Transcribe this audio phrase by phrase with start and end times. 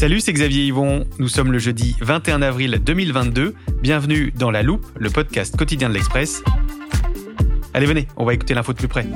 [0.00, 1.04] Salut, c'est Xavier Yvon.
[1.18, 3.54] Nous sommes le jeudi 21 avril 2022.
[3.82, 6.42] Bienvenue dans La Loupe, le podcast quotidien de l'Express.
[7.74, 9.06] Allez, venez, on va écouter l'info de plus près.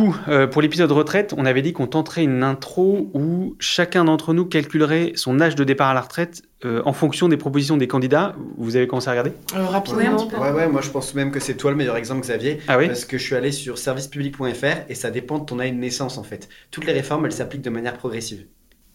[0.00, 4.34] Coup, euh, pour l'épisode retraite, on avait dit qu'on tenterait une intro où chacun d'entre
[4.34, 7.88] nous calculerait son âge de départ à la retraite euh, en fonction des propositions des
[7.88, 8.34] candidats.
[8.58, 9.32] Vous avez commencé à regarder?
[9.56, 10.28] Euh, Rapidement.
[10.40, 12.60] Ouais, ouais, moi je pense même que c'est toi le meilleur exemple, Xavier.
[12.68, 12.86] Ah oui?
[12.86, 16.18] Parce que je suis allé sur servicepublic.fr et ça dépend de ton année de naissance
[16.18, 16.48] en fait.
[16.70, 18.44] Toutes les réformes, elles s'appliquent de manière progressive.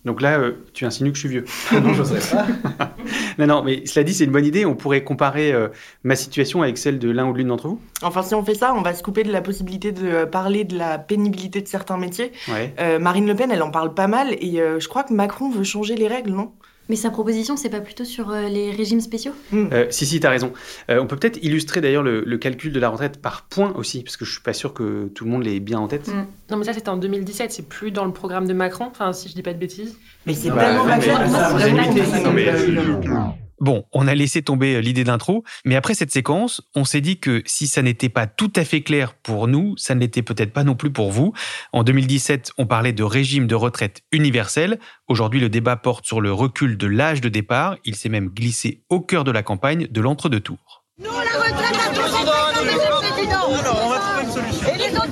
[0.06, 1.45] Donc là, euh, tu insinues que je suis vieux.
[1.73, 2.45] non, je sais pas.
[3.39, 4.66] non, non, mais cela dit, c'est une bonne idée.
[4.66, 5.70] On pourrait comparer euh,
[6.03, 7.81] ma situation avec celle de l'un ou de l'une d'entre vous.
[8.03, 10.78] Enfin, si on fait ça, on va se couper de la possibilité de parler de
[10.78, 12.31] la pénibilité de certains métiers.
[12.47, 12.73] Ouais.
[12.80, 15.50] Euh, Marine Le Pen, elle en parle pas mal et euh, je crois que Macron
[15.50, 16.52] veut changer les règles, non?
[16.89, 19.31] Mais sa proposition, c'est pas plutôt sur euh, les régimes spéciaux?
[19.53, 20.53] Euh, si, si, t'as raison.
[20.89, 24.03] Euh, on peut peut-être illustrer d'ailleurs le, le calcul de la retraite par points aussi,
[24.03, 26.07] parce que je suis pas sûr que tout le monde l'ait bien en tête.
[26.07, 26.25] Mm.
[26.51, 29.29] Non, mais ça, c'était en 2017, c'est plus dans le programme de Macron, enfin, si
[29.29, 29.97] je dis pas de bêtises.
[30.25, 30.85] Mais c'est Bah, tellement
[32.34, 37.01] mais- Bon, on a laissé tomber euh, l'idée d'intro, mais après cette séquence, on s'est
[37.01, 40.23] dit que si ça n'était pas tout à fait clair pour nous, ça ne l'était
[40.23, 41.33] peut-être pas non plus pour vous.
[41.71, 44.79] En 2017, on parlait de régime de retraite universel.
[45.07, 47.77] Aujourd'hui, le débat porte sur le recul de l'âge de départ.
[47.85, 50.83] Il s'est même glissé au cœur de la campagne de l'entre-deux tours.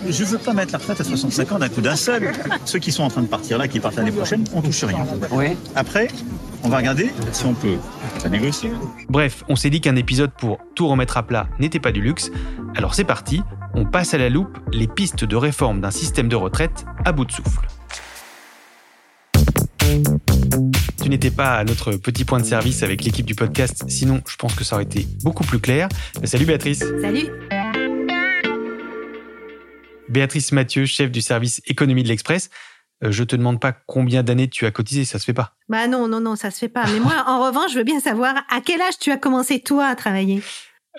[0.09, 2.33] Je veux pas mettre la retraite à 65 ans d'un coup d'un seul.
[2.65, 5.05] Ceux qui sont en train de partir là, qui partent l'année prochaine, on touche rien.
[5.75, 6.09] Après,
[6.63, 7.77] on va regarder si on peut
[8.17, 8.71] ça négocier.
[9.09, 12.31] Bref, on s'est dit qu'un épisode pour tout remettre à plat n'était pas du luxe.
[12.75, 13.41] Alors c'est parti,
[13.73, 17.25] on passe à la loupe les pistes de réforme d'un système de retraite à bout
[17.25, 17.67] de souffle.
[21.01, 24.37] Tu n'étais pas à notre petit point de service avec l'équipe du podcast, sinon je
[24.37, 25.89] pense que ça aurait été beaucoup plus clair.
[26.23, 26.83] Salut Béatrice.
[27.01, 27.27] Salut
[30.07, 32.49] Béatrice Mathieu, chef du service économie de l'Express.
[33.03, 35.53] Euh, Je te demande pas combien d'années tu as cotisé, ça se fait pas.
[35.69, 36.85] Bah non, non, non, ça se fait pas.
[36.91, 39.85] Mais moi, en revanche, je veux bien savoir à quel âge tu as commencé toi
[39.87, 40.41] à travailler?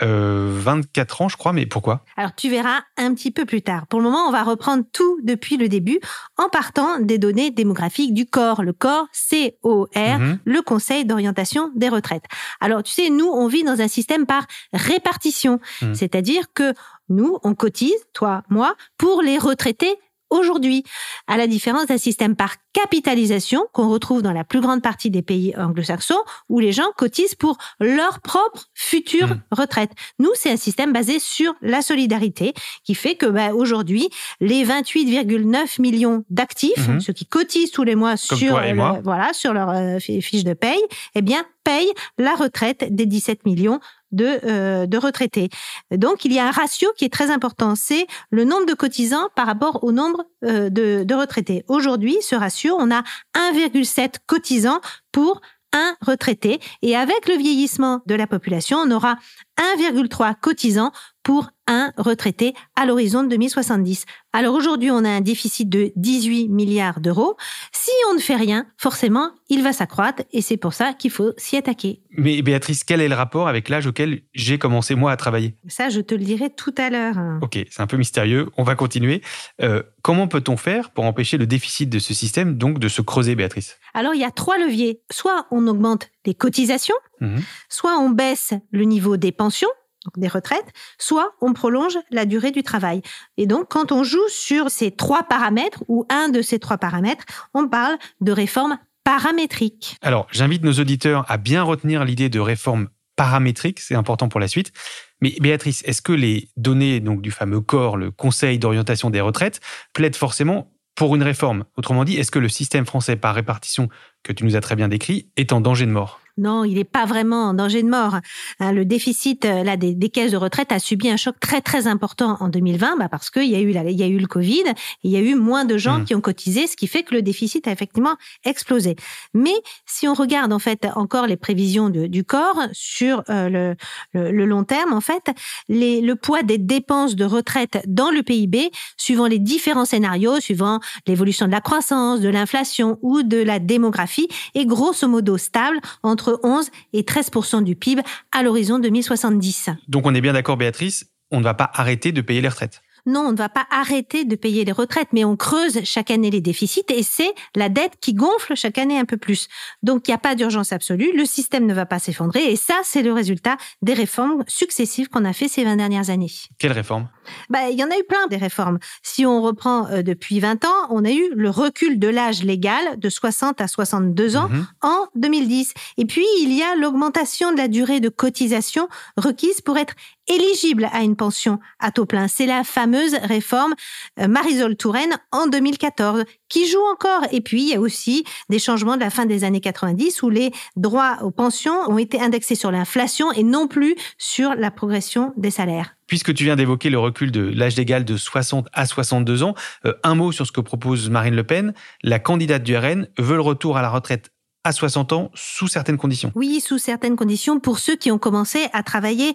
[0.02, 2.04] Euh, 24 ans, je crois, mais pourquoi?
[2.16, 3.86] Alors tu verras un petit peu plus tard.
[3.86, 6.00] Pour le moment, on va reprendre tout depuis le début
[6.36, 8.64] en partant des données démographiques du corps.
[8.64, 10.38] Le corps, C-O-R, Mhm.
[10.44, 12.24] le Conseil d'orientation des retraites.
[12.60, 15.60] Alors tu sais, nous, on vit dans un système par répartition.
[15.80, 15.94] Mhm.
[15.94, 16.74] C'est-à-dire que
[17.08, 19.94] nous, on cotise, toi, moi, pour les retraités
[20.34, 20.84] aujourd'hui,
[21.26, 25.22] à la différence d'un système par capitalisation qu'on retrouve dans la plus grande partie des
[25.22, 29.40] pays anglo-saxons, où les gens cotisent pour leur propre future Mhm.
[29.52, 29.90] retraite.
[30.18, 32.52] Nous, c'est un système basé sur la solidarité,
[32.84, 34.08] qui fait que bah, aujourd'hui,
[34.40, 37.00] les 28,9 millions d'actifs, Mhm.
[37.00, 39.00] ceux qui cotisent tous les mois Comme sur le- moi.
[39.04, 40.80] voilà sur leur euh, fi- fiche de paye,
[41.14, 43.80] eh bien payent la retraite des 17 millions
[44.14, 45.48] de, euh, de retraités.
[45.90, 49.28] Donc, il y a un ratio qui est très important, c'est le nombre de cotisants
[49.34, 51.64] par rapport au nombre euh, de, de retraités.
[51.68, 53.02] Aujourd'hui, ce ratio, on a
[53.34, 54.80] 1,7 cotisants
[55.12, 55.40] pour
[55.74, 56.60] un retraité.
[56.82, 59.16] Et avec le vieillissement de la population, on aura
[59.58, 60.92] 1,3 cotisants
[61.24, 64.04] pour un retraité à l'horizon de 2070.
[64.34, 67.36] Alors aujourd'hui, on a un déficit de 18 milliards d'euros.
[67.72, 71.32] Si on ne fait rien, forcément, il va s'accroître et c'est pour ça qu'il faut
[71.38, 72.02] s'y attaquer.
[72.10, 75.56] Mais Béatrice, quel est le rapport avec l'âge auquel j'ai commencé moi à travailler?
[75.66, 77.16] Ça, je te le dirai tout à l'heure.
[77.40, 79.22] Ok, c'est un peu mystérieux, on va continuer.
[79.62, 83.34] Euh, comment peut-on faire pour empêcher le déficit de ce système, donc de se creuser,
[83.34, 83.78] Béatrice?
[83.94, 85.00] Alors, il y a trois leviers.
[85.10, 87.40] Soit on augmente les cotisations, Mhm.
[87.70, 89.68] soit on baisse le niveau des pensions,
[90.16, 93.02] des retraites, soit on prolonge la durée du travail.
[93.36, 97.24] Et donc, quand on joue sur ces trois paramètres, ou un de ces trois paramètres,
[97.54, 99.96] on parle de réforme paramétrique.
[100.02, 104.48] Alors, j'invite nos auditeurs à bien retenir l'idée de réforme paramétrique, c'est important pour la
[104.48, 104.72] suite.
[105.20, 109.60] Mais Béatrice, est-ce que les données donc du fameux corps, le Conseil d'orientation des retraites,
[109.92, 111.64] plaident forcément pour une réforme?
[111.76, 113.88] Autrement dit, est-ce que le système français par répartition
[114.22, 116.20] que tu nous as très bien décrit est en danger de mort?
[116.36, 118.18] Non, il n'est pas vraiment en danger de mort.
[118.60, 121.86] Hein, le déficit euh, là des, caisses de retraite a subi un choc très très
[121.86, 124.64] important en 2020, bah parce qu'il y a eu il y a eu le Covid,
[125.02, 126.04] il y a eu moins de gens mmh.
[126.04, 128.96] qui ont cotisé, ce qui fait que le déficit a effectivement explosé.
[129.32, 129.54] Mais
[129.86, 133.74] si on regarde en fait encore les prévisions du corps sur euh,
[134.12, 135.30] le, long terme, en fait,
[135.68, 140.80] les, le poids des dépenses de retraite dans le PIB, suivant les différents scénarios, suivant
[141.06, 146.23] l'évolution de la croissance, de l'inflation ou de la démographie, est grosso modo stable entre
[146.42, 147.30] 11 et 13
[147.62, 149.70] du PIB à l'horizon 2070.
[149.88, 152.82] Donc on est bien d'accord, Béatrice, on ne va pas arrêter de payer les retraites.
[153.06, 156.30] Non, on ne va pas arrêter de payer les retraites, mais on creuse chaque année
[156.30, 159.48] les déficits et c'est la dette qui gonfle chaque année un peu plus.
[159.82, 162.80] Donc il n'y a pas d'urgence absolue, le système ne va pas s'effondrer et ça,
[162.82, 166.32] c'est le résultat des réformes successives qu'on a fait ces 20 dernières années.
[166.58, 167.08] Quelles réformes?
[167.50, 168.78] Bah, Il y en a eu plein des réformes.
[169.02, 172.98] Si on reprend euh, depuis 20 ans, on a eu le recul de l'âge légal
[172.98, 174.66] de 60 à 62 ans mhm.
[174.82, 175.74] en 2010.
[175.98, 179.94] Et puis, il y a l'augmentation de la durée de cotisation requise pour être
[180.28, 182.28] éligible à une pension à taux plein.
[182.28, 183.74] C'est la fameuse réforme
[184.20, 187.22] euh, Marisol Touraine en 2014 qui joue encore.
[187.32, 190.30] Et puis, il y a aussi des changements de la fin des années 90 où
[190.30, 195.32] les droits aux pensions ont été indexés sur l'inflation et non plus sur la progression
[195.36, 195.96] des salaires.
[196.06, 199.54] Puisque tu viens d'évoquer le recul de l'âge légal de 60 à 62 ans,
[199.86, 201.74] euh, un mot sur ce que propose Marine Le Pen.
[202.02, 204.30] La candidate du RN veut le retour à la retraite
[204.64, 206.32] à 60 ans sous certaines conditions.
[206.34, 209.34] Oui, sous certaines conditions pour ceux qui ont commencé à travailler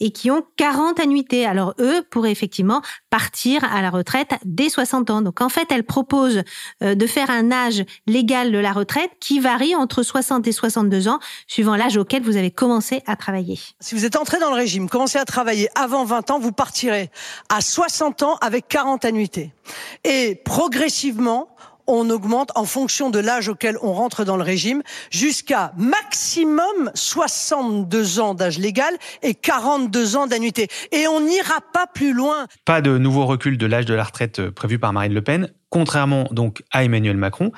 [0.00, 1.46] et qui ont 40 annuités.
[1.46, 5.22] Alors eux pourraient effectivement partir à la retraite dès 60 ans.
[5.22, 6.42] Donc en fait, elle propose
[6.82, 11.08] euh, de faire un âge légal de la retraite qui varie entre 60 et 62
[11.08, 13.58] ans, suivant l'âge auquel vous avez commencé à travailler.
[13.80, 17.10] Si vous êtes entré dans le régime, commencé à travailler avant 20 ans, vous partirez
[17.48, 19.52] à 60 ans avec 40 annuités.
[20.04, 21.54] Et progressivement,
[21.90, 28.20] on augmente en fonction de l'âge auquel on rentre dans le régime jusqu'à maximum 62
[28.20, 30.68] ans d'âge légal et 42 ans d'annuité.
[30.92, 32.46] Et on n'ira pas plus loin.
[32.64, 35.52] Pas de nouveau recul de l'âge de la retraite euh, prévu par Marine Le Pen,
[35.68, 37.52] contrairement donc à Emmanuel Macron.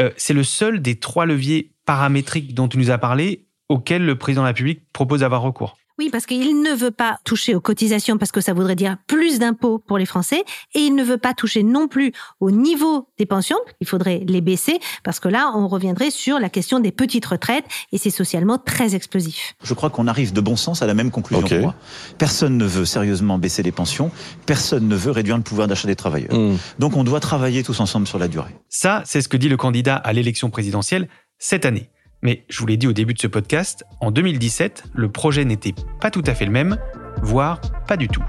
[0.00, 4.16] Euh, c'est le seul des trois leviers paramétriques dont tu nous as parlé auxquels le
[4.16, 5.76] président de la République propose d'avoir recours.
[5.98, 9.40] Oui, parce qu'il ne veut pas toucher aux cotisations parce que ça voudrait dire plus
[9.40, 13.26] d'impôts pour les Français et il ne veut pas toucher non plus au niveau des
[13.26, 13.58] pensions.
[13.80, 17.64] Il faudrait les baisser parce que là, on reviendrait sur la question des petites retraites
[17.90, 19.56] et c'est socialement très explosif.
[19.64, 21.74] Je crois qu'on arrive de bon sens à la même conclusion.
[22.16, 24.12] Personne ne veut sérieusement baisser les pensions.
[24.46, 26.32] Personne ne veut réduire le pouvoir d'achat des travailleurs.
[26.32, 26.58] Hmm.
[26.78, 28.54] Donc on doit travailler tous ensemble sur la durée.
[28.68, 31.08] Ça, c'est ce que dit le candidat à l'élection présidentielle
[31.38, 31.90] cette année.
[32.22, 35.74] Mais je vous l'ai dit au début de ce podcast, en 2017, le projet n'était
[36.00, 36.76] pas tout à fait le même,
[37.22, 38.24] voire pas du tout.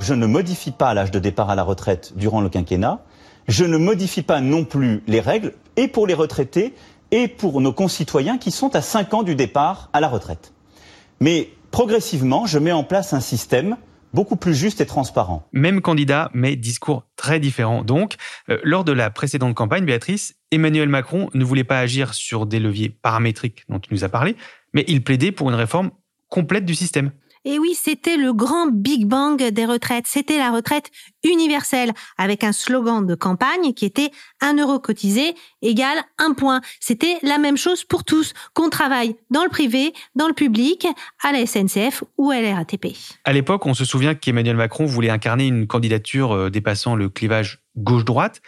[0.00, 3.00] Je ne modifie pas l'âge de départ à la retraite durant le quinquennat.
[3.46, 6.74] Je ne modifie pas non plus les règles, et pour les retraités,
[7.12, 10.52] et pour nos concitoyens qui sont à 5 ans du départ à la retraite.
[11.20, 13.76] Mais progressivement, je mets en place un système
[14.16, 15.46] beaucoup plus juste et transparent.
[15.52, 17.84] Même candidat, mais discours très différent.
[17.84, 18.14] Donc,
[18.48, 22.58] euh, lors de la précédente campagne, Béatrice, Emmanuel Macron ne voulait pas agir sur des
[22.58, 24.34] leviers paramétriques dont tu nous as parlé,
[24.72, 25.90] mais il plaidait pour une réforme
[26.30, 27.12] complète du système.
[27.48, 30.06] Et oui, c'était le grand Big Bang des retraites.
[30.08, 30.90] C'était la retraite
[31.22, 34.10] universelle avec un slogan de campagne qui était
[34.40, 36.60] un euro cotisé égale un point.
[36.80, 40.88] C'était la même chose pour tous, qu'on travaille dans le privé, dans le public,
[41.22, 42.86] à la SNCF ou à la RATP.
[43.24, 47.60] À l'époque, on se souvient qu'Emmanuel Macron voulait incarner une candidature euh, dépassant le clivage
[47.76, 48.40] gauche-droite.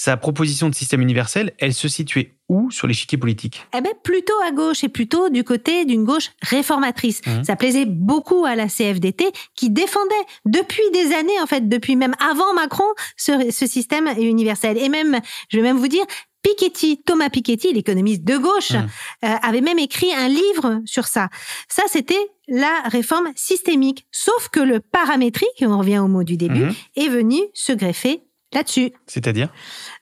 [0.00, 3.66] Sa proposition de système universel, elle se situait où sur l'échiquier politique?
[3.76, 7.20] Eh bien, plutôt à gauche et plutôt du côté d'une gauche réformatrice.
[7.26, 7.42] Mmh.
[7.42, 10.14] Ça plaisait beaucoup à la CFDT qui défendait
[10.44, 12.84] depuis des années, en fait, depuis même avant Macron,
[13.16, 14.78] ce, système universel.
[14.78, 16.04] Et même, je vais même vous dire,
[16.44, 18.86] Piketty, Thomas Piketty, l'économiste de gauche, mmh.
[19.24, 21.28] euh, avait même écrit un livre sur ça.
[21.68, 22.14] Ça, c'était
[22.46, 24.06] la réforme systémique.
[24.12, 26.74] Sauf que le paramétrique, on revient au mot du début, mmh.
[26.98, 28.92] est venu se greffer là-dessus.
[29.06, 29.48] C'est-à-dire?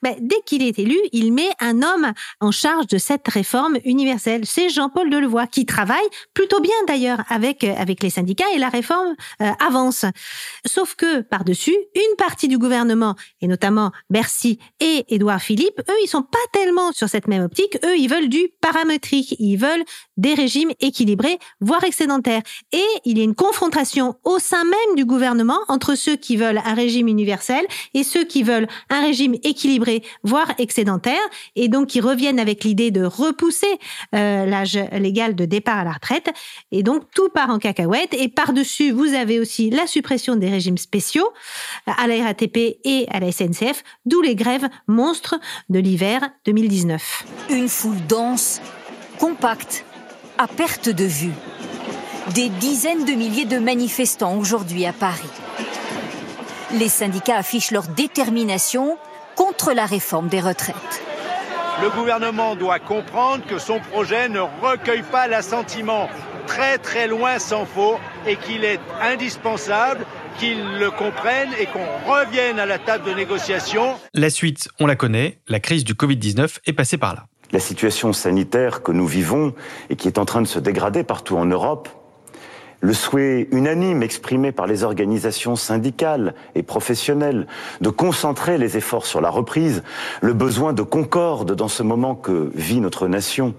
[0.01, 2.11] Ben, Dès qu'il est élu, il met un homme
[2.41, 4.45] en charge de cette réforme universelle.
[4.45, 8.69] C'est Jean-Paul Delevoye qui travaille plutôt bien d'ailleurs avec euh, avec les syndicats et la
[8.69, 10.05] réforme euh, avance.
[10.65, 16.07] Sauf que par-dessus, une partie du gouvernement et notamment Bercy et Édouard Philippe, eux, ils
[16.07, 17.77] sont pas tellement sur cette même optique.
[17.85, 19.83] Eux, ils veulent du paramétrique, ils veulent
[20.17, 22.41] des régimes équilibrés, voire excédentaires.
[22.71, 26.61] Et il y a une confrontation au sein même du gouvernement entre ceux qui veulent
[26.63, 31.15] un régime universel et ceux qui qui veulent un régime équilibré, voire excédentaire,
[31.55, 33.79] et donc qui reviennent avec l'idée de repousser
[34.13, 36.29] euh, l'âge légal de départ à la retraite.
[36.71, 38.13] Et donc tout part en cacahuète.
[38.13, 41.27] Et par-dessus, vous avez aussi la suppression des régimes spéciaux
[41.87, 45.39] à la RATP et à la SNCF, d'où les grèves monstres
[45.69, 47.25] de l'hiver 2019.
[47.49, 48.61] Une foule dense,
[49.17, 49.83] compacte,
[50.37, 51.33] à perte de vue.
[52.35, 55.46] Des dizaines de milliers de manifestants aujourd'hui à Paris.
[56.73, 58.97] Les syndicats affichent leur détermination
[59.35, 60.75] contre la réforme des retraites.
[61.81, 66.09] Le gouvernement doit comprendre que son projet ne recueille pas l'assentiment.
[66.45, 70.05] Très très loin s'en faut et qu'il est indispensable
[70.39, 73.95] qu'ils le comprennent et qu'on revienne à la table de négociation.
[74.13, 77.27] La suite, on la connaît, la crise du Covid-19 est passée par là.
[77.53, 79.53] La situation sanitaire que nous vivons
[79.89, 81.87] et qui est en train de se dégrader partout en Europe
[82.79, 87.47] le souhait unanime exprimé par les organisations syndicales et professionnelles
[87.81, 89.83] de concentrer les efforts sur la reprise,
[90.21, 93.55] le besoin de concorde dans ce moment que vit notre nation,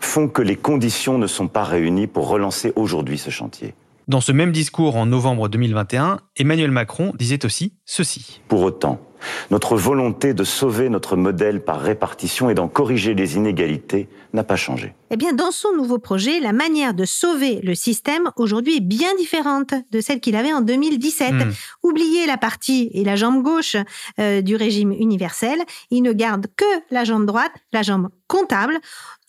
[0.00, 3.74] font que les conditions ne sont pas réunies pour relancer aujourd'hui ce chantier.
[4.08, 8.40] Dans ce même discours en novembre 2021, Emmanuel Macron disait aussi ceci.
[8.48, 9.00] Pour autant,
[9.50, 14.56] notre volonté de sauver notre modèle par répartition et d'en corriger les inégalités n'a pas
[14.56, 14.94] changé.
[15.10, 19.14] Eh bien, dans son nouveau projet, la manière de sauver le système aujourd'hui est bien
[19.16, 21.32] différente de celle qu'il avait en 2017.
[21.32, 21.52] Hmm.
[21.82, 23.76] Oubliez la partie et la jambe gauche
[24.18, 25.58] euh, du régime universel.
[25.90, 28.78] Il ne garde que la jambe droite, la jambe comptable,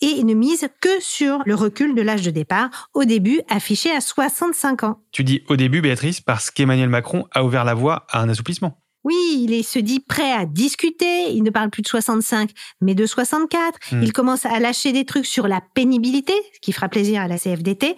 [0.00, 3.90] et il ne mise que sur le recul de l'âge de départ, au début affiché
[3.90, 5.00] à 65 ans.
[5.10, 8.81] Tu dis au début, Béatrice, parce qu'Emmanuel Macron a ouvert la voie à un assouplissement.
[9.04, 11.30] Oui, il se dit prêt à discuter.
[11.32, 13.78] Il ne parle plus de 65, mais de 64.
[13.92, 14.02] Hmm.
[14.02, 17.38] Il commence à lâcher des trucs sur la pénibilité, ce qui fera plaisir à la
[17.38, 17.96] CFDT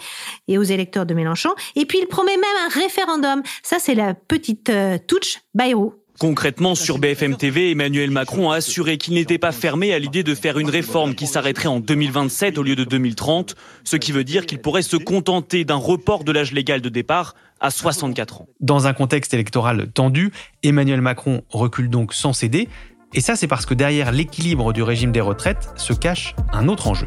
[0.49, 1.51] et aux électeurs de Mélenchon.
[1.77, 3.43] Et puis il promet même un référendum.
[3.63, 5.95] Ça, c'est la petite euh, touche Bayrou.
[6.21, 10.35] Concrètement, sur BFM TV, Emmanuel Macron a assuré qu'il n'était pas fermé à l'idée de
[10.37, 14.47] faire une réforme qui s'arrêterait en 2027 au lieu de 2030, ce qui veut dire
[14.47, 18.49] qu'il pourrait se contenter d'un report de l'âge légal de départ à 64 ans.
[18.61, 20.31] Dans un contexte électoral tendu,
[20.63, 22.69] Emmanuel Macron recule donc sans céder,
[23.13, 26.87] et ça c'est parce que derrière l'équilibre du régime des retraites se cache un autre
[26.87, 27.07] enjeu.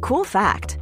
[0.00, 0.81] Cool fact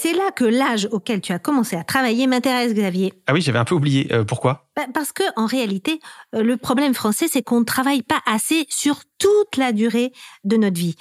[0.00, 3.12] c'est là que l'âge auquel tu as commencé à travailler m'intéresse, Xavier.
[3.26, 4.12] Ah oui, j'avais un peu oublié.
[4.12, 4.68] Euh, pourquoi?
[4.76, 6.00] Bah, Parce que en réalité,
[6.34, 10.12] euh, le problème français, c'est qu'on ne travaille pas assez sur toute la durée
[10.44, 10.96] de notre vie.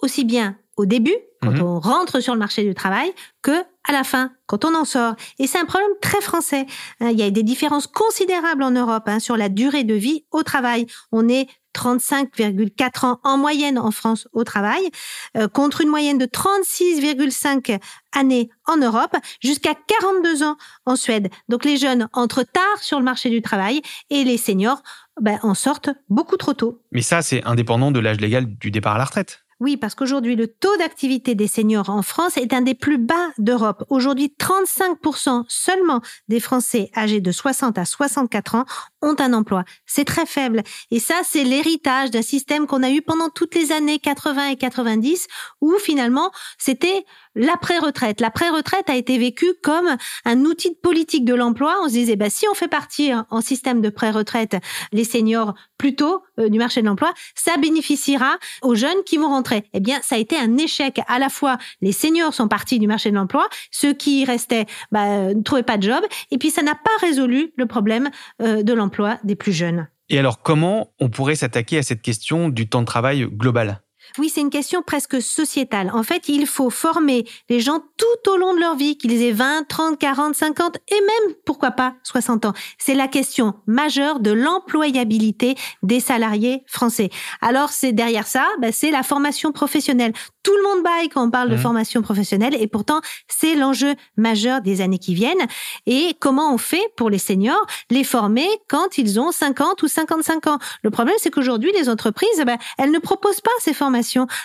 [0.00, 1.62] Aussi bien au début, quand mhm.
[1.62, 3.12] on rentre sur le marché du travail,
[3.42, 5.14] que à la fin, quand on en sort.
[5.38, 6.66] Et c'est un problème très français.
[7.00, 10.24] Hein, il y a des différences considérables en Europe hein, sur la durée de vie
[10.30, 10.86] au travail.
[11.12, 14.90] On est 35,4 ans en moyenne en France au travail,
[15.36, 17.78] euh, contre une moyenne de 36,5
[18.12, 20.56] années en Europe, jusqu'à 42 ans
[20.86, 21.28] en Suède.
[21.48, 24.82] Donc les jeunes entrent tard sur le marché du travail et les seniors
[25.20, 26.82] ben, en sortent beaucoup trop tôt.
[26.92, 29.44] Mais ça, c'est indépendant de l'âge légal du départ à la retraite.
[29.60, 33.28] Oui, parce qu'aujourd'hui, le taux d'activité des seniors en France est un des plus bas
[33.38, 33.84] d'Europe.
[33.88, 38.64] Aujourd'hui, 35% seulement des Français âgés de 60 à 64 ans
[39.02, 39.64] ont un emploi.
[39.84, 40.62] C'est très faible.
[40.92, 44.56] Et ça, c'est l'héritage d'un système qu'on a eu pendant toutes les années 80 et
[44.56, 45.26] 90,
[45.60, 48.20] où finalement, c'était l'après-retraite.
[48.20, 51.78] L'après-retraite a été vécue comme un outil de politique de l'emploi.
[51.82, 54.56] On se disait, bah, si on fait partir en système de pré-retraite
[54.92, 59.28] les seniors plus tôt euh, du marché de l'emploi, ça bénéficiera aux jeunes qui vont
[59.28, 59.47] rentrer.
[59.72, 61.00] Eh bien, ça a été un échec.
[61.08, 65.34] À la fois, les seniors sont partis du marché de l'emploi, ceux qui restaient bah,
[65.34, 68.10] ne trouvaient pas de job, et puis ça n'a pas résolu le problème
[68.42, 69.88] euh, de l'emploi des plus jeunes.
[70.10, 73.82] Et alors, comment on pourrait s'attaquer à cette question du temps de travail global?
[74.16, 75.90] Oui, c'est une question presque sociétale.
[75.92, 79.32] En fait, il faut former les gens tout au long de leur vie, qu'ils aient
[79.32, 82.52] 20, 30, 40, 50 et même, pourquoi pas, 60 ans.
[82.78, 87.10] C'est la question majeure de l'employabilité des salariés français.
[87.40, 90.12] Alors, c'est derrière ça, bah, c'est la formation professionnelle.
[90.42, 91.58] Tout le monde baille quand on parle de mmh.
[91.58, 95.46] formation professionnelle et pourtant, c'est l'enjeu majeur des années qui viennent.
[95.86, 100.46] Et comment on fait pour les seniors les former quand ils ont 50 ou 55
[100.46, 100.58] ans?
[100.82, 103.97] Le problème, c'est qu'aujourd'hui, les entreprises, bah, elles ne proposent pas ces formations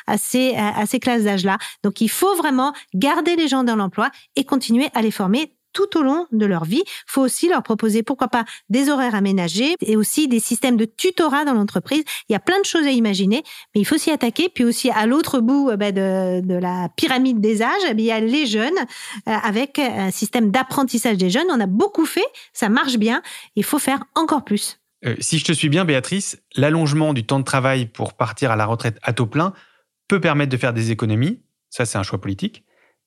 [0.07, 1.57] à ces, classes d'âge-là.
[1.83, 5.97] Donc il faut vraiment garder les gens dans l'emploi et continuer à les former tout
[5.97, 6.83] au long de leur vie.
[7.07, 11.45] faut aussi leur proposer, pourquoi pas, des horaires aménagés et aussi des systèmes de tutorat
[11.45, 12.03] dans l'entreprise.
[12.29, 13.43] Il y a plein de choses à imaginer,
[13.73, 14.49] mais il faut s'y attaquer.
[14.49, 18.19] Puis aussi, à l'autre bout euh, ben, de, la pyramide des âges, il y a
[18.19, 18.77] les jeunes
[19.27, 21.47] euh, avec un système d'apprentissage des jeunes.
[21.49, 23.21] On a beaucoup fait, ça marche bien.
[23.55, 24.77] Il faut faire encore plus.
[25.05, 28.55] Euh, si je te suis bien, Béatrice, l'allongement du temps de travail pour partir à
[28.55, 29.53] la retraite à taux plein
[30.07, 31.41] peut permettre de faire des économies.
[31.69, 32.63] Ça, c'est un choix politique.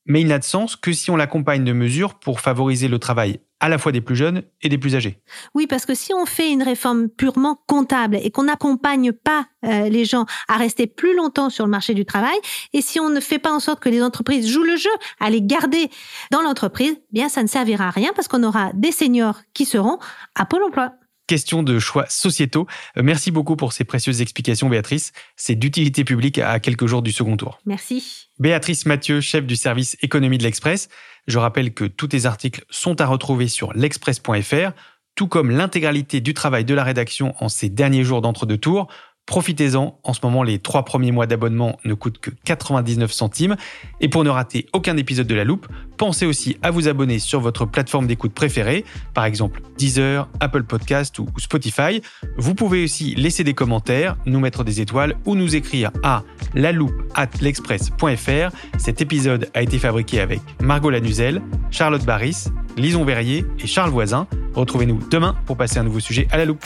[0.08, 3.40] Mais il n'a de sens que si on l'accompagne de mesures pour favoriser le travail
[3.58, 5.20] à la fois des plus jeunes et des plus âgés.
[5.54, 9.88] Oui, parce que si on fait une réforme purement comptable et qu'on n'accompagne pas euh,
[9.88, 12.36] les gens à rester plus longtemps sur le marché du travail,
[12.72, 15.30] et si on ne fait pas en sorte que les entreprises jouent le jeu à
[15.30, 15.90] les garder
[16.30, 19.64] dans l'entreprise, eh bien ça ne servira à rien parce qu'on aura des seniors qui
[19.64, 19.98] seront
[20.34, 20.92] à Pôle emploi
[21.26, 22.66] question de choix sociétaux.
[22.96, 25.12] Euh, merci beaucoup pour ces précieuses explications, Béatrice.
[25.36, 27.60] C'est d'utilité publique à quelques jours du second tour.
[27.66, 28.28] Merci.
[28.38, 30.88] Béatrice Mathieu, chef du service économie de l'Express.
[31.26, 34.72] Je rappelle que tous tes articles sont à retrouver sur l'express.fr,
[35.14, 38.86] tout comme l'intégralité du travail de la rédaction en ces derniers jours d'entre-deux tours.
[39.26, 43.56] Profitez-en, en ce moment les trois premiers mois d'abonnement ne coûtent que 99 centimes.
[44.00, 45.66] Et pour ne rater aucun épisode de La Loupe,
[45.96, 51.18] pensez aussi à vous abonner sur votre plateforme d'écoute préférée, par exemple Deezer, Apple Podcast
[51.18, 52.02] ou Spotify.
[52.38, 56.22] Vous pouvez aussi laisser des commentaires, nous mettre des étoiles ou nous écrire à
[56.54, 58.56] l'express.fr.
[58.78, 62.44] Cet épisode a été fabriqué avec Margot Lanuzel, Charlotte Barris,
[62.76, 64.28] Lison Verrier et Charles Voisin.
[64.54, 66.64] Retrouvez-nous demain pour passer un nouveau sujet à la loupe.